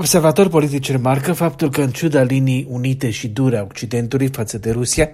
[0.00, 4.70] Observatori politici remarcă faptul că, în ciuda linii unite și dure a Occidentului față de
[4.70, 5.10] Rusia,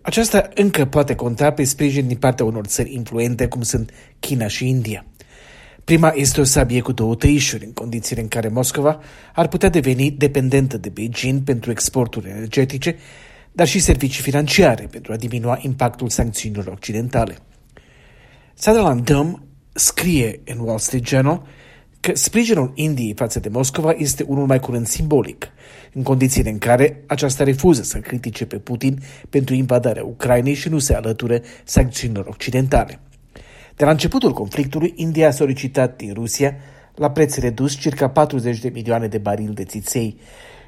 [0.00, 4.68] aceasta încă poate conta pe sprijin din partea unor țări influente, cum sunt China și
[4.68, 5.04] India.
[5.84, 9.00] Prima este o sabie cu două tăișuri, în condițiile în care Moscova
[9.34, 12.96] ar putea deveni dependentă de Beijing pentru exporturi energetice,
[13.52, 17.36] dar și servicii financiare pentru a diminua impactul sancțiunilor occidentale.
[18.54, 19.40] Sutherland Dumb
[19.72, 21.42] scrie în Wall Street Journal
[22.00, 25.48] că sprijinul Indiei față de Moscova este unul mai curând simbolic,
[25.92, 28.98] în condițiile în care aceasta refuză să critique pe Putin
[29.30, 33.00] pentru invadarea Ucrainei și nu se alăture sancțiunilor occidentale.
[33.76, 36.56] De la începutul conflictului, India a solicitat din Rusia
[36.94, 40.18] la preț redus circa 40 de milioane de barili de țiței,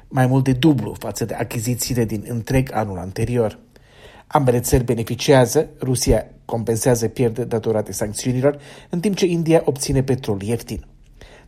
[0.07, 3.59] mai mult de dublu față de achizițiile din întreg anul anterior.
[4.27, 8.59] Ambele țări beneficiază, Rusia compensează pierderi datorate sancțiunilor,
[8.89, 10.85] în timp ce India obține petrol ieftin.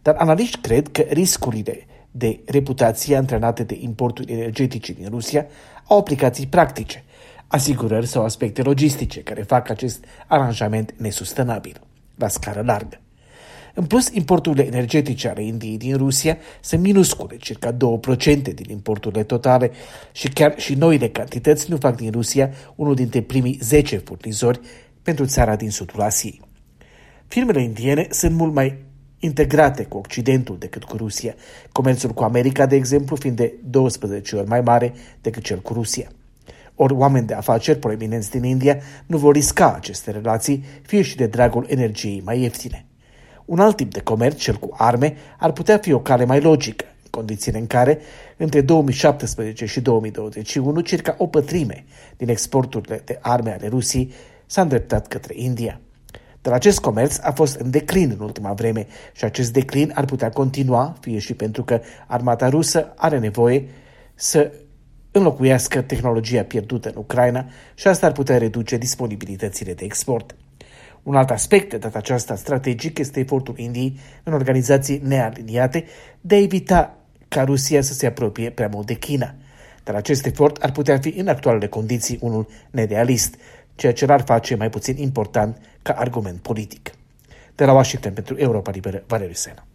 [0.01, 5.45] Dar analiști cred că riscurile de reputație antrenate de importuri energetice din Rusia
[5.87, 7.03] au aplicații practice,
[7.48, 11.81] asigurări sau aspecte logistice care fac acest aranjament nesustenabil,
[12.15, 12.99] la scară largă.
[13.73, 17.77] În plus, importurile energetice ale Indiei din Rusia sunt minuscule, circa 2%
[18.41, 19.71] din importurile totale
[20.11, 24.59] și chiar și noile cantități nu fac din Rusia unul dintre primii 10 furnizori
[25.04, 26.41] pentru țara din sudul Asiei.
[27.27, 28.89] Firmele indiene sunt mult mai
[29.23, 31.35] integrate cu Occidentul decât cu Rusia,
[31.71, 36.11] comerțul cu America, de exemplu, fiind de 12 ori mai mare decât cel cu Rusia.
[36.75, 41.27] Ori oameni de afaceri proeminenți din India nu vor risca aceste relații, fie și de
[41.27, 42.85] dragul energiei mai ieftine.
[43.45, 46.85] Un alt tip de comerț, cel cu arme, ar putea fi o cale mai logică,
[47.03, 47.99] în condițiile în care,
[48.37, 51.85] între 2017 și 2021, circa o pătrime
[52.17, 54.11] din exporturile de arme ale Rusiei
[54.45, 55.79] s-a îndreptat către India.
[56.41, 60.29] Dar acest comerț a fost în declin în ultima vreme și acest declin ar putea
[60.29, 63.67] continua, fie și pentru că armata rusă are nevoie
[64.16, 64.51] să
[65.11, 67.45] înlocuiască tehnologia pierdută în Ucraina
[67.75, 70.35] și asta ar putea reduce disponibilitățile de export.
[71.03, 75.85] Un alt aspect de data aceasta strategic este efortul Indiei în organizații nealiniate
[76.21, 79.35] de a evita ca Rusia să se apropie prea mult de China.
[79.83, 83.35] Dar acest efort ar putea fi în actualele condiții unul nerealist,
[83.75, 86.91] ceea ce l-ar face mai puțin important ca argument politic.
[87.55, 89.65] De la Washington pentru Europa Liberă, Valeriu Sena.